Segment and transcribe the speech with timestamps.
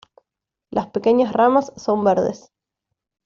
[0.71, 2.51] Las pequeñas ramas son verdes.